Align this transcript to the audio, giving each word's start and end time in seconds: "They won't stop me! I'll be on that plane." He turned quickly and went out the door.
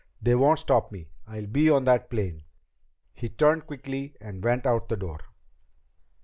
"They 0.19 0.33
won't 0.33 0.57
stop 0.57 0.91
me! 0.91 1.11
I'll 1.27 1.45
be 1.45 1.69
on 1.69 1.83
that 1.83 2.09
plane." 2.09 2.45
He 3.13 3.29
turned 3.29 3.67
quickly 3.67 4.15
and 4.19 4.43
went 4.43 4.65
out 4.65 4.89
the 4.89 4.97
door. 4.97 5.19